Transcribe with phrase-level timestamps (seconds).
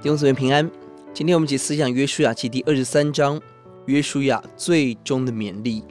[0.00, 0.70] 弟兄姊妹平安。
[1.12, 3.40] 今天我们解思想约书亚记第二十三章，
[3.86, 5.82] 约书亚最终的勉励。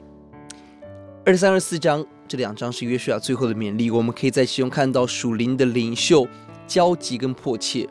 [1.26, 6.26] 二十三、二十四章这两章是约书亚最后的勉励，我们可以在其中看到属灵的领袖
[6.66, 7.86] 焦急跟迫切。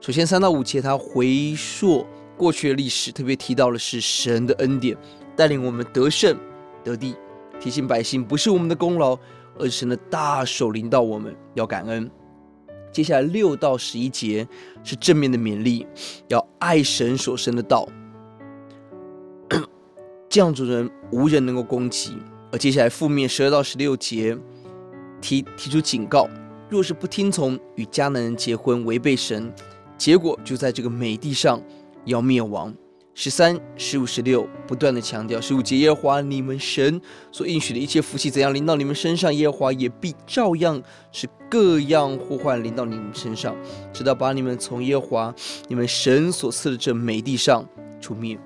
[0.00, 2.04] 首先三到五节，他回溯
[2.36, 4.96] 过去的历史，特别提到的是神的恩典，
[5.36, 6.36] 带领我们得胜
[6.82, 7.14] 得地，
[7.60, 9.16] 提醒百姓不是我们的功劳，
[9.56, 12.10] 而是神的大手领导我们，要感恩。
[12.92, 14.46] 接下来六到十一节
[14.82, 15.86] 是正面的勉励，
[16.28, 17.88] 要爱神所生的道，
[20.28, 22.16] 这样主人无人能够攻击。
[22.52, 24.36] 而接下来负面十二到十六节
[25.20, 26.28] 提提出警告：
[26.68, 29.52] 若是不听从与迦南人结婚，违背神，
[29.96, 31.62] 结果就在这个美地上
[32.06, 32.74] 要灭亡。
[33.14, 40.80] 十三、十五、十六不断的强调：十五节耶和华你们神所应许的一切福气怎样临到你们身上，耶和华也必照样
[41.12, 43.54] 是各样祸患临到你们身上，
[43.92, 45.34] 直到把你们从耶和华
[45.68, 47.66] 你们神所赐的这美地上
[48.00, 48.38] 除灭。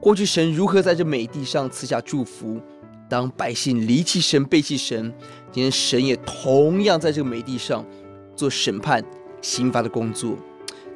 [0.00, 2.60] 过去神如何在这美地上赐下祝福，
[3.08, 5.14] 当百姓离弃神、背弃神，
[5.52, 7.86] 今天神也同样在这个美地上
[8.34, 9.02] 做审判、
[9.40, 10.32] 刑罚的工作。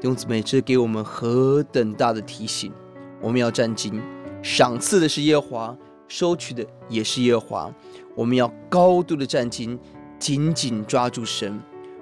[0.00, 2.72] 弟兄姊妹，这给我们何等大的提醒！
[3.20, 4.00] 我们要战兢，
[4.42, 5.76] 赏赐的是耶和华，
[6.08, 7.74] 收取的也是耶和华。
[8.14, 9.78] 我们要高度的战兢，
[10.18, 11.60] 紧紧抓住神，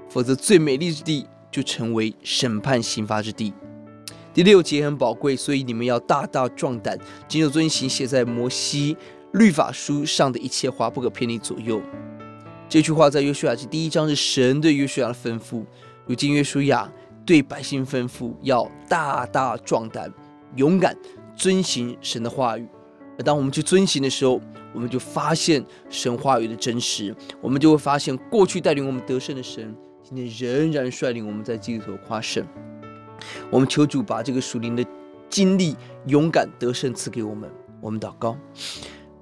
[0.08, 3.52] 否则最美丽之地就成为审判刑罚之地。
[4.32, 6.98] 第六节很宝贵，所以你们要大大壮胆，
[7.28, 8.96] 谨守遵行写在摩西
[9.32, 11.80] 律法书上的一切话，不可偏离左右。
[12.68, 15.62] 这句话在约书亚记第一章是神对约书亚的吩咐，
[16.06, 16.90] 如今约书亚
[17.24, 20.12] 对百姓吩咐要大大壮胆。
[20.56, 20.96] 勇敢
[21.36, 22.66] 遵行神的话语，
[23.18, 24.40] 而当我们去遵行的时候，
[24.72, 32.44] 我们就发现神话语的真实，我们就会发现过去带领我们得胜的神，今天仍然率领我们在基督里夸胜。
[33.50, 34.84] 我们求主把这个属灵的
[35.30, 35.76] 经历、
[36.06, 37.50] 勇敢得胜赐给我们。
[37.80, 38.36] 我们祷告，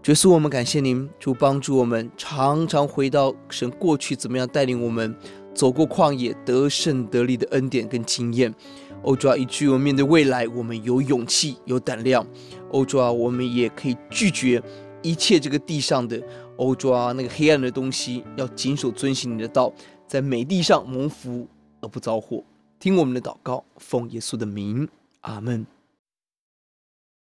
[0.07, 5.15] 耶稣，我们感谢您，主帮助我们常常回到神过去怎么样带领我们
[5.53, 8.55] 走过旷野得胜得力的恩典跟经验。
[9.03, 12.25] 欧主啊，一句我们面对未来，我们有勇气、有胆量。
[12.71, 14.63] 欧主啊，我们也可以拒绝
[15.03, 16.23] 一切这个地上的
[16.57, 19.73] 欧主啊那个黑暗的东西，要谨守遵行你的道，
[20.07, 21.49] 在美地上蒙福
[21.81, 22.45] 而不遭祸。
[22.79, 24.89] 听我们的祷告，奉耶稣的名，
[25.23, 25.67] 阿门。